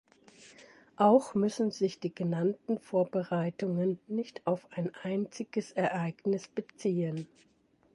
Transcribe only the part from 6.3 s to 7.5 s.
beziehen.